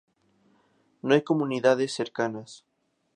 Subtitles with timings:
[1.03, 2.65] No hay comunidades cercanas.